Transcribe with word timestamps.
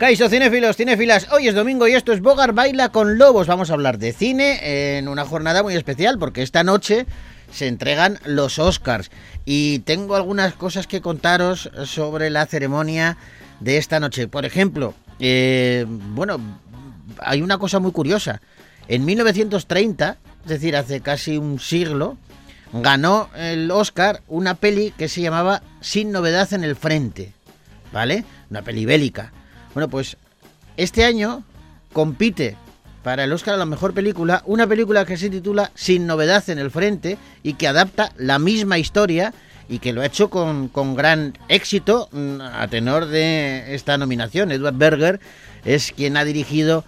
Caiso, 0.00 0.30
cinéfilos, 0.30 0.78
cinéfilas, 0.78 1.30
hoy 1.30 1.48
es 1.48 1.54
domingo 1.54 1.86
y 1.86 1.92
esto 1.92 2.14
es 2.14 2.22
Bogar 2.22 2.54
Baila 2.54 2.88
con 2.88 3.18
Lobos. 3.18 3.46
Vamos 3.46 3.68
a 3.68 3.74
hablar 3.74 3.98
de 3.98 4.14
cine 4.14 4.96
en 4.96 5.08
una 5.08 5.26
jornada 5.26 5.62
muy 5.62 5.74
especial 5.74 6.18
porque 6.18 6.40
esta 6.40 6.64
noche 6.64 7.04
se 7.52 7.66
entregan 7.66 8.18
los 8.24 8.58
Oscars 8.58 9.10
y 9.44 9.80
tengo 9.80 10.16
algunas 10.16 10.54
cosas 10.54 10.86
que 10.86 11.02
contaros 11.02 11.70
sobre 11.84 12.30
la 12.30 12.46
ceremonia 12.46 13.18
de 13.60 13.76
esta 13.76 14.00
noche. 14.00 14.26
Por 14.26 14.46
ejemplo, 14.46 14.94
eh, 15.18 15.84
bueno, 15.86 16.40
hay 17.18 17.42
una 17.42 17.58
cosa 17.58 17.78
muy 17.78 17.92
curiosa. 17.92 18.40
En 18.88 19.04
1930, 19.04 20.16
es 20.44 20.48
decir, 20.48 20.76
hace 20.76 21.02
casi 21.02 21.36
un 21.36 21.60
siglo, 21.60 22.16
ganó 22.72 23.28
el 23.36 23.70
Oscar 23.70 24.22
una 24.28 24.54
peli 24.54 24.94
que 24.96 25.08
se 25.08 25.20
llamaba 25.20 25.60
Sin 25.82 26.10
novedad 26.10 26.50
en 26.54 26.64
el 26.64 26.74
frente, 26.74 27.34
¿vale? 27.92 28.24
Una 28.48 28.62
peli 28.62 28.86
bélica. 28.86 29.34
Bueno, 29.74 29.88
pues 29.88 30.16
este 30.76 31.04
año 31.04 31.44
compite 31.92 32.56
para 33.02 33.24
el 33.24 33.32
Oscar 33.32 33.54
a 33.54 33.58
la 33.58 33.66
mejor 33.66 33.94
película 33.94 34.42
una 34.46 34.66
película 34.66 35.04
que 35.04 35.16
se 35.16 35.30
titula 35.30 35.70
Sin 35.74 36.06
novedad 36.06 36.48
en 36.50 36.58
el 36.58 36.70
frente 36.70 37.18
y 37.42 37.54
que 37.54 37.68
adapta 37.68 38.12
la 38.16 38.38
misma 38.38 38.78
historia 38.78 39.32
y 39.68 39.78
que 39.78 39.92
lo 39.92 40.02
ha 40.02 40.06
hecho 40.06 40.30
con, 40.30 40.68
con 40.68 40.96
gran 40.96 41.38
éxito 41.48 42.08
mm, 42.12 42.40
a 42.40 42.66
tenor 42.68 43.06
de 43.06 43.74
esta 43.74 43.96
nominación. 43.96 44.50
Edward 44.50 44.74
Berger 44.76 45.20
es 45.64 45.92
quien 45.92 46.16
ha 46.16 46.24
dirigido 46.24 46.84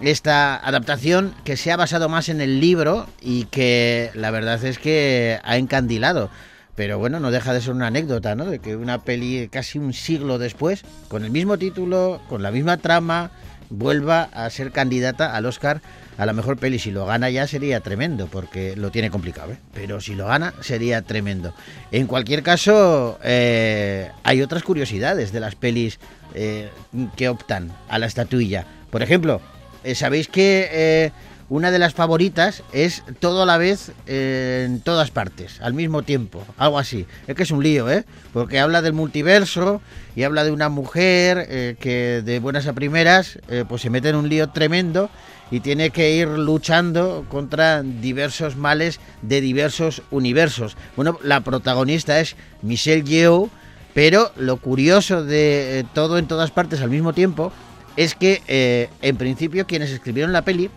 esta 0.00 0.56
adaptación 0.56 1.34
que 1.44 1.56
se 1.56 1.70
ha 1.70 1.76
basado 1.76 2.08
más 2.08 2.28
en 2.28 2.40
el 2.40 2.60
libro 2.60 3.06
y 3.20 3.44
que 3.44 4.10
la 4.14 4.30
verdad 4.30 4.64
es 4.64 4.78
que 4.78 5.38
ha 5.44 5.58
encandilado. 5.58 6.30
Pero 6.74 6.98
bueno, 6.98 7.20
no 7.20 7.30
deja 7.30 7.52
de 7.52 7.60
ser 7.60 7.72
una 7.74 7.88
anécdota, 7.88 8.34
¿no? 8.34 8.46
De 8.46 8.58
que 8.58 8.76
una 8.76 9.02
peli 9.02 9.48
casi 9.50 9.78
un 9.78 9.92
siglo 9.92 10.38
después, 10.38 10.84
con 11.08 11.24
el 11.24 11.30
mismo 11.30 11.58
título, 11.58 12.20
con 12.28 12.42
la 12.42 12.50
misma 12.50 12.78
trama, 12.78 13.30
vuelva 13.68 14.28
a 14.32 14.48
ser 14.50 14.70
candidata 14.70 15.34
al 15.34 15.46
Oscar 15.46 15.80
a 16.18 16.26
la 16.26 16.32
mejor 16.32 16.58
peli. 16.58 16.78
Si 16.78 16.90
lo 16.90 17.06
gana 17.06 17.30
ya 17.30 17.46
sería 17.46 17.80
tremendo, 17.80 18.26
porque 18.26 18.76
lo 18.76 18.90
tiene 18.90 19.10
complicado, 19.10 19.52
¿eh? 19.52 19.58
Pero 19.74 20.00
si 20.00 20.14
lo 20.14 20.26
gana 20.26 20.54
sería 20.60 21.02
tremendo. 21.02 21.54
En 21.90 22.06
cualquier 22.06 22.42
caso, 22.42 23.18
eh, 23.22 24.10
hay 24.22 24.42
otras 24.42 24.62
curiosidades 24.62 25.32
de 25.32 25.40
las 25.40 25.54
pelis 25.54 25.98
eh, 26.34 26.70
que 27.16 27.28
optan 27.28 27.72
a 27.88 27.98
la 27.98 28.06
estatuilla. 28.06 28.66
Por 28.90 29.02
ejemplo, 29.02 29.40
eh, 29.84 29.94
¿sabéis 29.94 30.28
que 30.28 31.12
una 31.52 31.70
de 31.70 31.78
las 31.78 31.92
favoritas 31.92 32.62
es 32.72 33.02
todo 33.20 33.42
a 33.42 33.46
la 33.46 33.58
vez 33.58 33.92
eh, 34.06 34.64
en 34.64 34.80
todas 34.80 35.10
partes, 35.10 35.60
al 35.60 35.74
mismo 35.74 36.02
tiempo, 36.02 36.42
algo 36.56 36.78
así. 36.78 37.04
Es 37.26 37.34
que 37.36 37.42
es 37.42 37.50
un 37.50 37.62
lío, 37.62 37.90
¿eh? 37.90 38.06
Porque 38.32 38.58
habla 38.58 38.80
del 38.80 38.94
multiverso 38.94 39.82
y 40.16 40.22
habla 40.22 40.44
de 40.44 40.50
una 40.50 40.70
mujer 40.70 41.46
eh, 41.50 41.76
que 41.78 42.22
de 42.24 42.38
buenas 42.38 42.66
a 42.68 42.72
primeras 42.72 43.38
eh, 43.50 43.66
pues 43.68 43.82
se 43.82 43.90
mete 43.90 44.08
en 44.08 44.16
un 44.16 44.30
lío 44.30 44.48
tremendo 44.48 45.10
y 45.50 45.60
tiene 45.60 45.90
que 45.90 46.16
ir 46.16 46.26
luchando 46.26 47.26
contra 47.28 47.82
diversos 47.82 48.56
males 48.56 48.98
de 49.20 49.42
diversos 49.42 50.00
universos. 50.10 50.78
Bueno, 50.96 51.18
la 51.22 51.42
protagonista 51.42 52.18
es 52.18 52.34
Michelle 52.62 53.04
Yeoh, 53.04 53.50
pero 53.92 54.32
lo 54.36 54.56
curioso 54.56 55.22
de 55.22 55.84
todo 55.92 56.16
en 56.16 56.28
todas 56.28 56.50
partes 56.50 56.80
al 56.80 56.88
mismo 56.88 57.12
tiempo 57.12 57.52
es 57.98 58.14
que 58.14 58.88
en 59.02 59.16
principio 59.18 59.66
quienes 59.66 59.90
escribieron 59.90 60.32
la 60.32 60.46
peli 60.46 60.70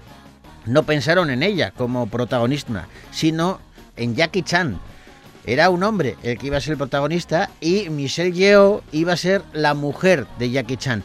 no 0.66 0.84
pensaron 0.84 1.30
en 1.30 1.44
ella 1.44 1.72
como 1.72 2.08
protagonista, 2.08 2.88
sino 3.12 3.60
en 3.96 4.16
Jackie 4.16 4.44
Chan. 4.44 4.80
Era 5.46 5.70
un 5.70 5.84
hombre 5.84 6.18
el 6.24 6.38
que 6.38 6.48
iba 6.48 6.58
a 6.58 6.62
ser 6.62 6.72
el 6.72 6.78
protagonista 6.78 7.50
y 7.62 7.90
Michelle 7.90 8.32
Yeoh 8.32 8.82
iba 8.92 9.14
a 9.14 9.18
ser 9.18 9.44
la 9.54 9.74
mujer 9.74 10.26
de 10.40 10.50
Jackie 10.50 10.78
Chan. 10.78 11.04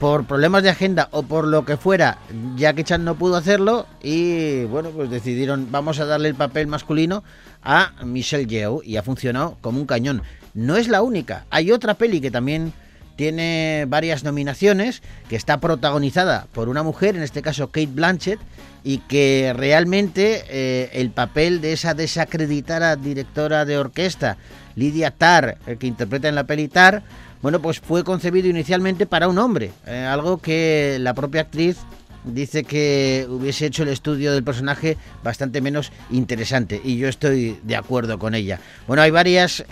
Por 0.00 0.24
problemas 0.24 0.62
de 0.62 0.70
agenda 0.70 1.08
o 1.12 1.22
por 1.22 1.46
lo 1.46 1.64
que 1.64 1.76
fuera, 1.76 2.18
Jackie 2.56 2.84
Chan 2.84 3.04
no 3.04 3.14
pudo 3.14 3.36
hacerlo 3.36 3.86
y 4.02 4.64
bueno, 4.64 4.90
pues 4.90 5.10
decidieron 5.10 5.70
vamos 5.70 6.00
a 6.00 6.06
darle 6.06 6.28
el 6.28 6.34
papel 6.34 6.66
masculino 6.66 7.22
a 7.62 7.92
Michelle 8.04 8.46
Yeoh 8.46 8.82
y 8.82 8.96
ha 8.96 9.02
funcionado 9.02 9.58
como 9.60 9.78
un 9.78 9.86
cañón. 9.86 10.22
No 10.54 10.76
es 10.76 10.88
la 10.88 11.02
única, 11.02 11.44
hay 11.50 11.70
otra 11.70 11.94
peli 11.94 12.20
que 12.20 12.30
también 12.30 12.72
tiene 13.16 13.84
varias 13.88 14.24
nominaciones, 14.24 15.02
que 15.28 15.36
está 15.36 15.60
protagonizada 15.60 16.46
por 16.52 16.68
una 16.68 16.82
mujer, 16.82 17.14
en 17.14 17.22
este 17.22 17.42
caso 17.42 17.68
Kate 17.68 17.86
Blanchett, 17.86 18.40
y 18.84 18.98
que 18.98 19.52
realmente 19.56 20.44
eh, 20.48 20.90
el 20.94 21.10
papel 21.10 21.60
de 21.60 21.72
esa 21.72 21.94
desacreditada 21.94 22.96
directora 22.96 23.64
de 23.64 23.78
orquesta, 23.78 24.36
Lydia 24.74 25.10
Tarr, 25.10 25.58
eh, 25.66 25.76
que 25.76 25.86
interpreta 25.86 26.28
en 26.28 26.34
la 26.34 26.44
peli 26.44 26.68
Tar, 26.68 27.02
bueno, 27.42 27.60
pues 27.60 27.80
fue 27.80 28.04
concebido 28.04 28.48
inicialmente 28.48 29.06
para 29.06 29.28
un 29.28 29.38
hombre, 29.38 29.72
eh, 29.86 30.06
algo 30.08 30.38
que 30.38 30.98
la 31.00 31.14
propia 31.14 31.42
actriz 31.42 31.78
dice 32.24 32.62
que 32.62 33.26
hubiese 33.28 33.66
hecho 33.66 33.82
el 33.82 33.88
estudio 33.88 34.32
del 34.32 34.44
personaje 34.44 34.96
bastante 35.24 35.60
menos 35.60 35.90
interesante 36.10 36.80
y 36.84 36.96
yo 36.96 37.08
estoy 37.08 37.58
de 37.64 37.74
acuerdo 37.74 38.20
con 38.20 38.36
ella. 38.36 38.60
Bueno, 38.86 39.02
hay 39.02 39.10
varias 39.10 39.64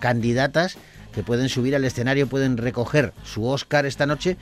candidatas 0.00 0.78
que 1.14 1.22
pueden 1.22 1.50
subir 1.50 1.76
al 1.76 1.84
escenario, 1.84 2.28
pueden 2.28 2.56
recoger 2.56 3.12
su 3.24 3.44
Oscar 3.44 3.84
esta 3.84 4.06
noche 4.06 4.38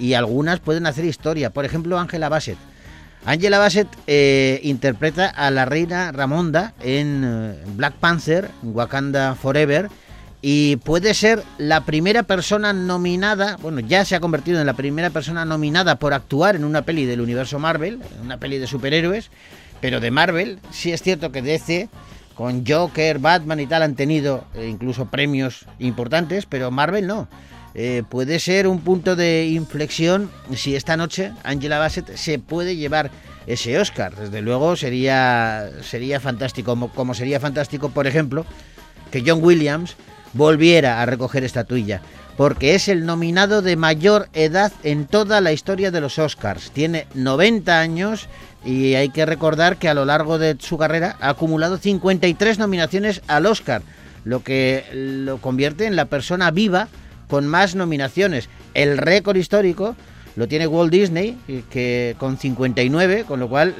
y 0.00 0.14
algunas 0.14 0.58
pueden 0.58 0.86
hacer 0.86 1.04
historia. 1.04 1.50
Por 1.50 1.64
ejemplo, 1.64 2.00
Angela 2.00 2.28
Bassett 2.28 2.58
Angela 3.24 3.58
Bassett 3.58 3.88
eh, 4.06 4.60
interpreta 4.62 5.26
a 5.28 5.50
la 5.50 5.64
reina 5.64 6.10
Ramonda 6.10 6.74
en 6.80 7.22
eh, 7.24 7.64
Black 7.76 7.94
Panther, 7.94 8.50
Wakanda 8.62 9.34
Forever, 9.34 9.88
y 10.42 10.76
puede 10.76 11.12
ser 11.12 11.42
la 11.58 11.84
primera 11.84 12.22
persona 12.22 12.72
nominada, 12.72 13.56
bueno, 13.60 13.80
ya 13.80 14.06
se 14.06 14.16
ha 14.16 14.20
convertido 14.20 14.58
en 14.58 14.66
la 14.66 14.72
primera 14.72 15.10
persona 15.10 15.44
nominada 15.44 15.96
por 15.96 16.14
actuar 16.14 16.56
en 16.56 16.64
una 16.64 16.82
peli 16.82 17.04
del 17.04 17.20
universo 17.20 17.58
Marvel, 17.58 18.00
una 18.22 18.38
peli 18.38 18.58
de 18.58 18.66
superhéroes, 18.66 19.30
pero 19.82 20.00
de 20.00 20.10
Marvel, 20.10 20.58
sí 20.70 20.92
es 20.92 21.02
cierto 21.02 21.30
que 21.30 21.42
DC, 21.42 21.90
con 22.34 22.64
Joker, 22.66 23.18
Batman 23.18 23.60
y 23.60 23.66
tal, 23.66 23.82
han 23.82 23.96
tenido 23.96 24.46
eh, 24.54 24.66
incluso 24.66 25.06
premios 25.06 25.66
importantes, 25.78 26.46
pero 26.46 26.70
Marvel 26.70 27.06
no. 27.06 27.28
Eh, 27.74 28.02
puede 28.08 28.40
ser 28.40 28.66
un 28.66 28.80
punto 28.80 29.14
de 29.14 29.46
inflexión 29.46 30.30
si 30.54 30.74
esta 30.74 30.96
noche 30.96 31.32
Angela 31.44 31.78
Bassett 31.78 32.16
se 32.16 32.38
puede 32.38 32.76
llevar 32.76 33.10
ese 33.46 33.78
Oscar. 33.78 34.14
Desde 34.16 34.42
luego 34.42 34.76
sería, 34.76 35.70
sería 35.82 36.20
fantástico, 36.20 36.72
como, 36.72 36.88
como 36.92 37.14
sería 37.14 37.38
fantástico, 37.38 37.90
por 37.90 38.06
ejemplo, 38.06 38.44
que 39.10 39.22
John 39.24 39.42
Williams 39.42 39.96
volviera 40.32 41.00
a 41.00 41.06
recoger 41.06 41.44
esta 41.44 41.64
tuya, 41.64 42.02
porque 42.36 42.74
es 42.74 42.88
el 42.88 43.06
nominado 43.06 43.62
de 43.62 43.76
mayor 43.76 44.28
edad 44.32 44.72
en 44.82 45.06
toda 45.06 45.40
la 45.40 45.52
historia 45.52 45.90
de 45.90 46.00
los 46.00 46.18
Oscars. 46.18 46.70
Tiene 46.70 47.06
90 47.14 47.80
años 47.80 48.28
y 48.64 48.94
hay 48.94 49.10
que 49.10 49.26
recordar 49.26 49.76
que 49.76 49.88
a 49.88 49.94
lo 49.94 50.04
largo 50.04 50.38
de 50.38 50.56
su 50.60 50.76
carrera 50.78 51.16
ha 51.20 51.30
acumulado 51.30 51.78
53 51.78 52.58
nominaciones 52.58 53.22
al 53.26 53.46
Oscar, 53.46 53.82
lo 54.24 54.42
que 54.42 54.84
lo 54.92 55.38
convierte 55.38 55.86
en 55.86 55.96
la 55.96 56.04
persona 56.04 56.50
viva 56.50 56.88
con 57.30 57.46
más 57.46 57.74
nominaciones. 57.74 58.50
El 58.74 58.98
récord 58.98 59.36
histórico 59.36 59.96
lo 60.36 60.48
tiene 60.48 60.66
Walt 60.66 60.92
Disney, 60.92 61.38
que 61.70 62.16
con 62.18 62.36
59, 62.36 63.24
con 63.24 63.40
lo 63.40 63.48
cual 63.48 63.74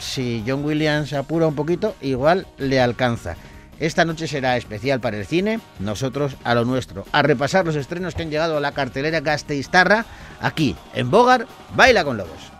si 0.00 0.44
John 0.46 0.64
Williams 0.64 1.12
apura 1.12 1.46
un 1.46 1.54
poquito, 1.54 1.94
igual 2.02 2.46
le 2.58 2.80
alcanza. 2.80 3.36
Esta 3.80 4.04
noche 4.04 4.26
será 4.26 4.56
especial 4.56 5.00
para 5.00 5.16
el 5.16 5.26
cine, 5.26 5.60
nosotros 5.78 6.36
a 6.42 6.54
lo 6.54 6.64
nuestro, 6.64 7.04
a 7.12 7.22
repasar 7.22 7.64
los 7.64 7.76
estrenos 7.76 8.14
que 8.14 8.22
han 8.22 8.30
llegado 8.30 8.56
a 8.56 8.60
la 8.60 8.72
cartelera 8.72 9.20
Gasteiztarra, 9.20 10.04
aquí 10.40 10.74
en 10.94 11.10
Bogar, 11.10 11.46
Baila 11.76 12.04
con 12.04 12.16
Lobos. 12.16 12.57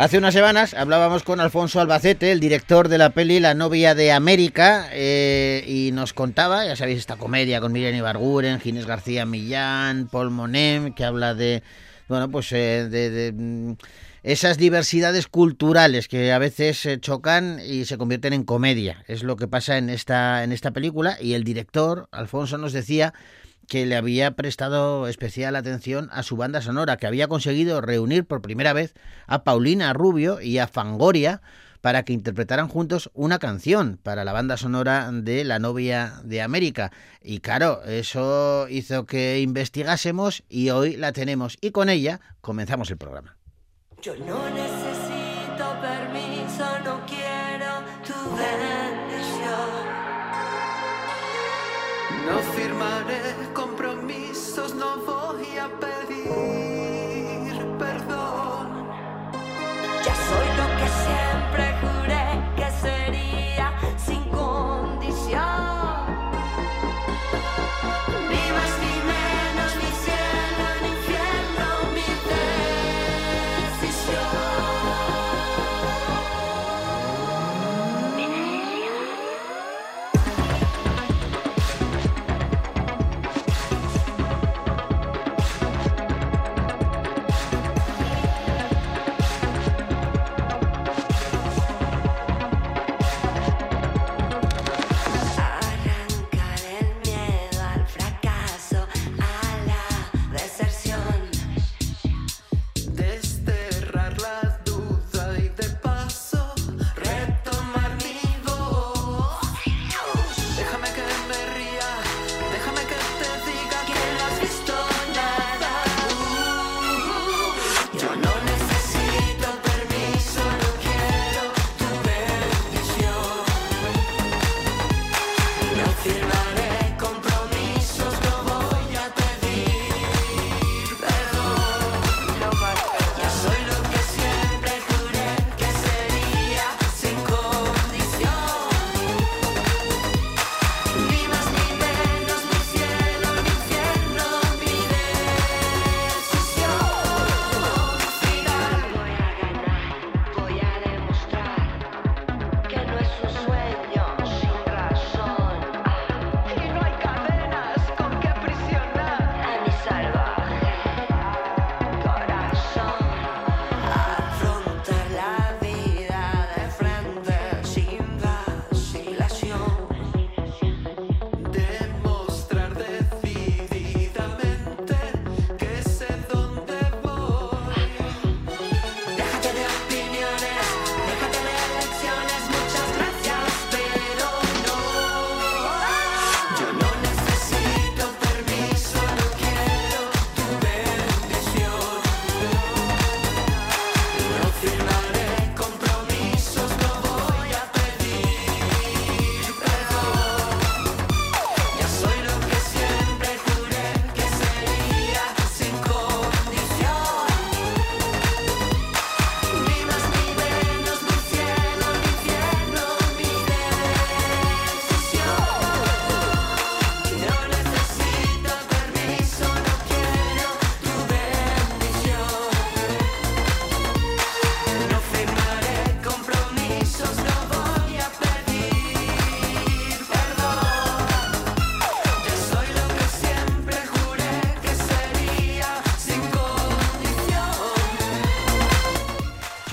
Hace 0.00 0.16
unas 0.16 0.32
semanas 0.32 0.72
hablábamos 0.72 1.24
con 1.24 1.40
Alfonso 1.40 1.78
Albacete, 1.78 2.32
el 2.32 2.40
director 2.40 2.88
de 2.88 2.96
la 2.96 3.10
peli 3.10 3.38
La 3.38 3.52
novia 3.52 3.94
de 3.94 4.12
América, 4.12 4.88
eh, 4.92 5.62
y 5.66 5.92
nos 5.92 6.14
contaba, 6.14 6.64
ya 6.64 6.74
sabéis, 6.74 7.00
esta 7.00 7.16
comedia 7.16 7.60
con 7.60 7.70
Miriam 7.70 7.94
Ibarguren, 7.94 8.60
Ginés 8.60 8.86
García 8.86 9.26
Millán, 9.26 10.08
Paul 10.08 10.30
Monem, 10.30 10.94
que 10.94 11.04
habla 11.04 11.34
de, 11.34 11.62
bueno, 12.08 12.30
pues 12.30 12.50
eh, 12.52 12.88
de, 12.88 13.30
mm, 13.30 13.72
esas 14.22 14.56
diversidades 14.56 15.26
culturales 15.26 16.08
que 16.08 16.32
a 16.32 16.38
veces 16.38 16.88
chocan 17.02 17.60
y 17.62 17.84
se 17.84 17.98
convierten 17.98 18.32
en 18.32 18.44
comedia. 18.44 19.04
Es 19.06 19.22
lo 19.22 19.36
que 19.36 19.48
pasa 19.48 19.76
en 19.76 19.90
esta, 19.90 20.44
en 20.44 20.52
esta 20.52 20.70
película 20.70 21.18
y 21.20 21.34
el 21.34 21.44
director, 21.44 22.08
Alfonso, 22.10 22.56
nos 22.56 22.72
decía 22.72 23.12
que 23.70 23.86
le 23.86 23.94
había 23.94 24.32
prestado 24.32 25.06
especial 25.06 25.54
atención 25.54 26.08
a 26.10 26.24
su 26.24 26.36
banda 26.36 26.60
sonora, 26.60 26.96
que 26.96 27.06
había 27.06 27.28
conseguido 27.28 27.80
reunir 27.80 28.24
por 28.24 28.42
primera 28.42 28.72
vez 28.72 28.94
a 29.28 29.44
Paulina 29.44 29.92
Rubio 29.92 30.40
y 30.40 30.58
a 30.58 30.66
Fangoria 30.66 31.40
para 31.80 32.02
que 32.02 32.12
interpretaran 32.12 32.66
juntos 32.66 33.10
una 33.14 33.38
canción 33.38 34.00
para 34.02 34.24
la 34.24 34.32
banda 34.32 34.56
sonora 34.56 35.08
de 35.12 35.44
La 35.44 35.60
novia 35.60 36.14
de 36.24 36.42
América. 36.42 36.90
Y 37.22 37.38
claro, 37.38 37.84
eso 37.84 38.66
hizo 38.68 39.06
que 39.06 39.40
investigásemos 39.40 40.42
y 40.48 40.70
hoy 40.70 40.96
la 40.96 41.12
tenemos 41.12 41.56
y 41.60 41.70
con 41.70 41.90
ella 41.90 42.20
comenzamos 42.40 42.90
el 42.90 42.98
programa. 42.98 43.36
Yo 44.02 44.16
no 44.16 44.50
necesito 44.50 45.09
No 52.26 52.38
firmaré 52.54 53.20
no 54.74 54.96
voy 55.06 55.58
a 55.58 55.68
pedir 55.80 56.99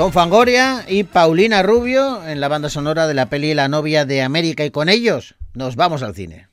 Son 0.07 0.13
Fangoria 0.13 0.85
y 0.87 1.03
Paulina 1.03 1.63
Rubio 1.63 2.25
en 2.25 2.39
la 2.39 2.47
banda 2.47 2.69
sonora 2.69 3.07
de 3.07 3.13
la 3.13 3.25
peli 3.25 3.53
La 3.53 3.67
novia 3.67 4.05
de 4.05 4.21
América 4.21 4.63
y 4.63 4.71
con 4.71 4.87
ellos 4.87 5.35
nos 5.53 5.75
vamos 5.75 6.01
al 6.01 6.15
cine. 6.15 6.47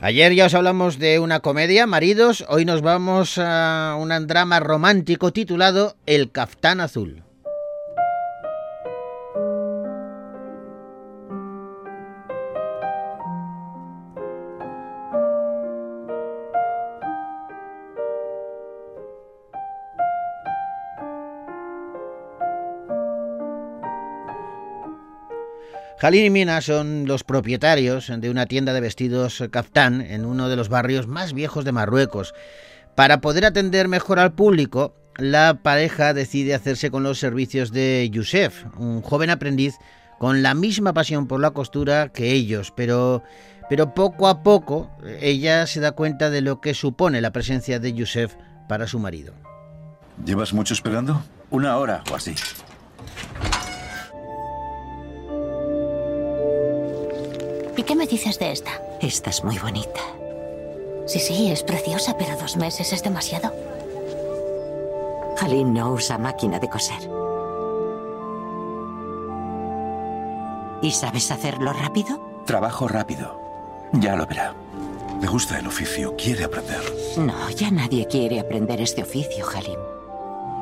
Ayer 0.00 0.34
ya 0.34 0.46
os 0.46 0.54
hablamos 0.54 0.98
de 0.98 1.20
una 1.20 1.38
comedia, 1.38 1.86
Maridos, 1.86 2.44
hoy 2.48 2.64
nos 2.64 2.82
vamos 2.82 3.38
a 3.38 3.96
un 3.96 4.26
drama 4.26 4.58
romántico 4.58 5.32
titulado 5.32 5.94
El 6.04 6.32
Caftán 6.32 6.80
Azul. 6.80 7.25
Jalín 26.06 26.24
y 26.24 26.30
Mina 26.30 26.60
son 26.60 27.06
los 27.08 27.24
propietarios 27.24 28.12
de 28.16 28.30
una 28.30 28.46
tienda 28.46 28.72
de 28.72 28.80
vestidos 28.80 29.42
Caftán 29.50 30.00
en 30.00 30.24
uno 30.24 30.48
de 30.48 30.54
los 30.54 30.68
barrios 30.68 31.08
más 31.08 31.32
viejos 31.32 31.64
de 31.64 31.72
Marruecos. 31.72 32.32
Para 32.94 33.20
poder 33.20 33.44
atender 33.44 33.88
mejor 33.88 34.20
al 34.20 34.32
público, 34.32 34.94
la 35.16 35.58
pareja 35.64 36.14
decide 36.14 36.54
hacerse 36.54 36.92
con 36.92 37.02
los 37.02 37.18
servicios 37.18 37.72
de 37.72 38.08
Yusef, 38.12 38.66
un 38.78 39.02
joven 39.02 39.30
aprendiz 39.30 39.74
con 40.20 40.44
la 40.44 40.54
misma 40.54 40.92
pasión 40.92 41.26
por 41.26 41.40
la 41.40 41.50
costura 41.50 42.12
que 42.12 42.30
ellos, 42.30 42.72
pero, 42.76 43.24
pero 43.68 43.92
poco 43.92 44.28
a 44.28 44.44
poco 44.44 44.88
ella 45.20 45.66
se 45.66 45.80
da 45.80 45.90
cuenta 45.90 46.30
de 46.30 46.40
lo 46.40 46.60
que 46.60 46.74
supone 46.74 47.20
la 47.20 47.32
presencia 47.32 47.80
de 47.80 47.94
Yusef 47.94 48.36
para 48.68 48.86
su 48.86 49.00
marido. 49.00 49.34
¿Llevas 50.24 50.52
mucho 50.52 50.72
esperando? 50.72 51.24
Una 51.50 51.76
hora 51.76 52.04
o 52.12 52.14
así. 52.14 52.36
¿Y 57.76 57.82
qué 57.82 57.94
me 57.94 58.06
dices 58.06 58.38
de 58.38 58.52
esta? 58.52 58.70
Esta 59.00 59.30
es 59.30 59.44
muy 59.44 59.58
bonita. 59.58 60.00
Sí, 61.06 61.20
sí, 61.20 61.50
es 61.50 61.62
preciosa, 61.62 62.16
pero 62.16 62.36
dos 62.36 62.56
meses 62.56 62.92
es 62.92 63.02
demasiado. 63.02 63.52
Halim 65.40 65.72
no 65.72 65.92
usa 65.92 66.18
máquina 66.18 66.58
de 66.58 66.68
coser. 66.68 67.10
¿Y 70.82 70.90
sabes 70.90 71.30
hacerlo 71.30 71.72
rápido? 71.72 72.42
Trabajo 72.46 72.88
rápido. 72.88 73.40
Ya 73.92 74.16
lo 74.16 74.26
verá. 74.26 74.54
Le 75.20 75.26
gusta 75.28 75.58
el 75.58 75.66
oficio, 75.66 76.14
quiere 76.16 76.44
aprender. 76.44 76.80
No, 77.16 77.50
ya 77.50 77.70
nadie 77.70 78.06
quiere 78.06 78.40
aprender 78.40 78.80
este 78.80 79.02
oficio, 79.02 79.46
Halim. 79.48 79.78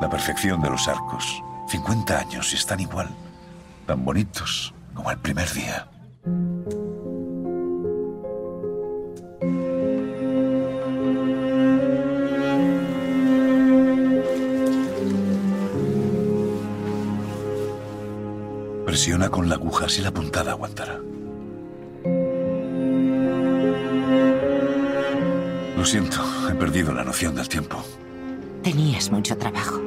La 0.01 0.09
perfección 0.09 0.61
de 0.61 0.69
los 0.69 0.87
arcos. 0.87 1.41
50 1.67 2.19
años 2.19 2.53
y 2.53 2.55
están 2.55 2.79
igual. 2.79 3.09
Tan 3.85 4.03
bonitos 4.05 4.73
como 4.93 5.11
el 5.11 5.17
primer 5.19 5.51
día. 5.53 5.87
Presiona 19.15 19.31
con 19.31 19.47
la 19.47 19.55
aguja 19.55 19.87
si 19.87 20.01
la 20.01 20.11
puntada 20.11 20.51
aguantará. 20.51 20.99
Lo 25.77 25.85
siento, 25.85 26.17
he 26.51 26.55
perdido 26.55 26.93
la 26.93 27.05
noción 27.05 27.33
del 27.33 27.47
tiempo. 27.47 27.81
Tenías 28.61 29.09
mucho 29.11 29.37
trabajo. 29.37 29.79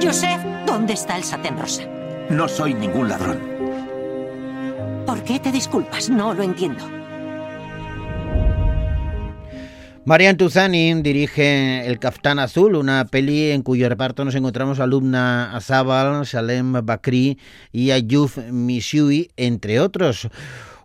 Joseph, 0.00 0.44
¿dónde 0.64 0.92
está 0.92 1.16
el 1.16 1.24
satén 1.24 1.58
rosa? 1.58 1.82
No 2.30 2.46
soy 2.46 2.74
ningún 2.74 3.08
ladrón. 3.08 3.40
¿Por 5.06 5.24
qué 5.24 5.40
te 5.40 5.50
disculpas? 5.50 6.08
No 6.08 6.34
lo 6.34 6.44
entiendo. 6.44 6.95
Marian 10.06 10.36
Tuzani 10.36 11.02
dirige 11.02 11.84
El 11.84 11.98
Caftán 11.98 12.38
Azul, 12.38 12.76
una 12.76 13.06
peli 13.06 13.50
en 13.50 13.62
cuyo 13.62 13.88
reparto 13.88 14.24
nos 14.24 14.36
encontramos 14.36 14.78
a 14.78 15.56
Azabal, 15.56 16.24
Salem 16.24 16.74
Bakri 16.84 17.40
y 17.72 17.90
Ayuf 17.90 18.38
Mishui, 18.52 19.32
entre 19.36 19.80
otros. 19.80 20.28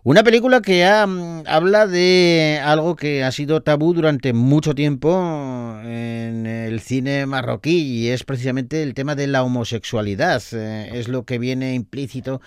Una 0.02 0.24
película 0.24 0.60
que 0.60 0.84
ha, 0.84 1.06
habla 1.46 1.86
de 1.86 2.60
algo 2.64 2.96
que 2.96 3.22
ha 3.22 3.30
sido 3.30 3.62
tabú 3.62 3.94
durante 3.94 4.32
mucho 4.32 4.74
tiempo 4.74 5.78
en 5.84 6.44
el 6.48 6.80
cine 6.80 7.24
marroquí 7.24 7.78
y 7.78 8.08
es 8.08 8.24
precisamente 8.24 8.82
el 8.82 8.92
tema 8.94 9.14
de 9.14 9.28
la 9.28 9.44
homosexualidad. 9.44 10.42
Eh, 10.50 10.90
es 10.94 11.06
lo 11.06 11.22
que 11.24 11.38
viene 11.38 11.74
implícito 11.74 12.40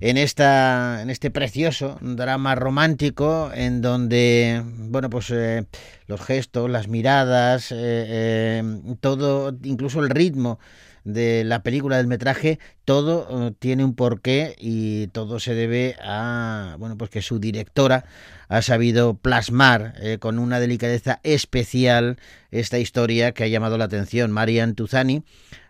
en 0.00 0.16
esta 0.16 1.00
en 1.02 1.10
este 1.10 1.30
precioso 1.30 1.98
drama 2.00 2.54
romántico 2.54 3.50
en 3.54 3.80
donde 3.80 4.62
bueno 4.64 5.10
pues 5.10 5.30
eh, 5.30 5.64
los 6.06 6.20
gestos 6.20 6.70
las 6.70 6.88
miradas 6.88 7.72
eh, 7.72 7.76
eh, 7.78 8.62
todo 9.00 9.56
incluso 9.62 10.00
el 10.00 10.10
ritmo 10.10 10.58
de 11.06 11.44
la 11.44 11.62
película 11.62 11.96
del 11.98 12.08
metraje 12.08 12.58
todo 12.84 13.46
eh, 13.46 13.52
tiene 13.58 13.84
un 13.84 13.94
porqué 13.94 14.56
y 14.58 15.06
todo 15.08 15.38
se 15.38 15.54
debe 15.54 15.96
a 16.02 16.74
bueno 16.80 16.98
pues 16.98 17.10
que 17.10 17.22
su 17.22 17.38
directora 17.38 18.04
ha 18.48 18.60
sabido 18.60 19.14
plasmar 19.14 19.94
eh, 20.00 20.18
con 20.18 20.40
una 20.40 20.58
delicadeza 20.58 21.20
especial 21.22 22.18
esta 22.50 22.78
historia 22.78 23.32
que 23.32 23.44
ha 23.44 23.48
llamado 23.48 23.78
la 23.78 23.84
atención. 23.84 24.30
Marian 24.30 24.74
Tuzani 24.74 25.24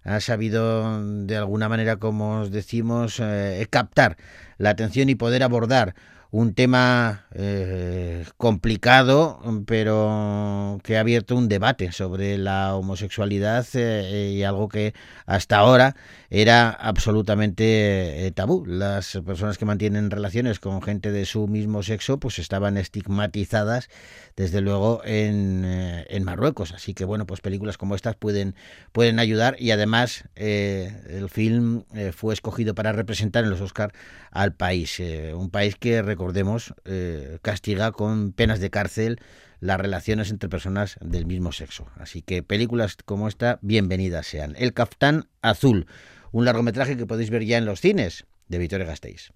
ha 0.04 0.20
sabido 0.20 1.02
de 1.26 1.36
alguna 1.36 1.68
manera 1.68 1.96
como 1.96 2.40
os 2.40 2.50
decimos 2.50 3.20
eh, 3.20 3.66
captar 3.68 4.16
la 4.56 4.70
atención 4.70 5.10
y 5.10 5.16
poder 5.16 5.42
abordar 5.42 5.94
un 6.36 6.52
tema 6.52 7.24
eh, 7.32 8.26
complicado, 8.36 9.40
pero 9.66 10.78
que 10.84 10.98
ha 10.98 11.00
abierto 11.00 11.34
un 11.34 11.48
debate 11.48 11.92
sobre 11.92 12.36
la 12.36 12.76
homosexualidad 12.76 13.66
eh, 13.72 14.32
y 14.34 14.42
algo 14.42 14.68
que 14.68 14.92
hasta 15.24 15.56
ahora 15.56 15.96
era 16.28 16.68
absolutamente 16.68 18.26
eh, 18.26 18.30
tabú. 18.32 18.66
Las 18.66 19.18
personas 19.24 19.56
que 19.56 19.64
mantienen 19.64 20.10
relaciones 20.10 20.60
con 20.60 20.82
gente 20.82 21.10
de 21.10 21.24
su 21.24 21.48
mismo 21.48 21.82
sexo 21.82 22.18
pues 22.20 22.38
estaban 22.38 22.76
estigmatizadas 22.76 23.88
desde 24.36 24.60
luego 24.60 25.00
en, 25.06 25.64
en 25.64 26.24
Marruecos. 26.24 26.72
Así 26.72 26.92
que 26.92 27.06
bueno, 27.06 27.26
pues 27.26 27.40
películas 27.40 27.78
como 27.78 27.94
estas 27.94 28.14
pueden, 28.14 28.54
pueden 28.92 29.20
ayudar 29.20 29.56
y 29.58 29.70
además 29.70 30.24
el 30.34 31.30
film 31.30 31.84
fue 32.14 32.34
escogido 32.34 32.74
para 32.74 32.92
representar 32.92 33.44
en 33.44 33.50
los 33.50 33.62
Oscar 33.62 33.94
al 34.30 34.52
país. 34.52 35.00
Un 35.34 35.48
país 35.48 35.76
que, 35.76 36.02
recordemos, 36.26 36.74
eh, 36.84 37.38
castiga 37.40 37.92
con 37.92 38.32
penas 38.32 38.58
de 38.58 38.68
cárcel 38.68 39.20
las 39.60 39.80
relaciones 39.80 40.30
entre 40.30 40.48
personas 40.48 40.96
del 41.00 41.24
mismo 41.24 41.52
sexo. 41.52 41.86
Así 41.94 42.20
que 42.20 42.42
películas 42.42 42.96
como 43.04 43.28
esta, 43.28 43.60
bienvenidas 43.62 44.26
sean. 44.26 44.56
El 44.58 44.72
Caftán 44.72 45.28
Azul, 45.40 45.86
un 46.32 46.44
largometraje 46.44 46.96
que 46.96 47.06
podéis 47.06 47.30
ver 47.30 47.44
ya 47.44 47.58
en 47.58 47.64
los 47.64 47.80
cines 47.80 48.26
de 48.48 48.58
Victoria 48.58 48.86
Gasteiz. 48.86 49.32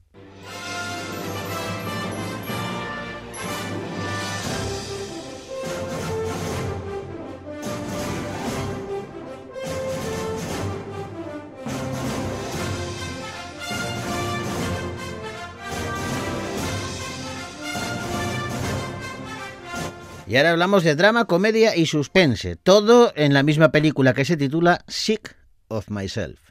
Y 20.30 20.37
ahora 20.37 20.52
hablamos 20.52 20.84
de 20.84 20.94
drama, 20.94 21.25
comedia 21.25 21.75
y 21.75 21.87
suspense. 21.87 22.54
Todo 22.54 23.12
en 23.16 23.34
la 23.34 23.42
misma 23.42 23.72
película 23.72 24.14
que 24.14 24.25
se 24.25 24.37
titula 24.37 24.84
Sick 24.87 25.34
of 25.66 25.90
Myself. 25.90 26.50